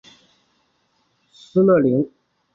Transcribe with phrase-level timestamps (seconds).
[1.31, 2.09] 施乐灵。